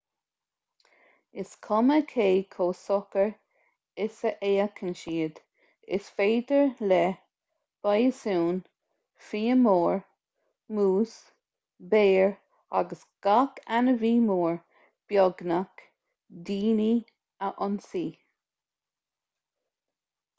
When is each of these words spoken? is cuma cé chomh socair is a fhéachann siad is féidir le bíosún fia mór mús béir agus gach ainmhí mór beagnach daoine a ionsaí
is 1.41 1.49
cuma 1.65 1.95
cé 2.11 2.23
chomh 2.53 2.71
socair 2.77 3.27
is 4.05 4.15
a 4.29 4.31
fhéachann 4.37 4.95
siad 5.01 5.41
is 5.99 6.07
féidir 6.21 6.65
le 6.91 6.97
bíosún 7.89 8.57
fia 9.29 9.59
mór 9.67 10.01
mús 10.79 11.13
béir 11.93 12.33
agus 12.81 13.05
gach 13.29 13.63
ainmhí 13.81 14.13
mór 14.31 14.59
beagnach 15.13 15.87
daoine 16.49 16.91
a 17.49 17.55
ionsaí 17.55 18.07